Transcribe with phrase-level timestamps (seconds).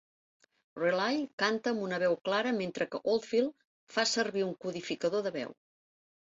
[0.83, 3.53] Reilly canta amb una veu clara mentre que Oldfield
[3.99, 5.55] fa servir un codificador de veu.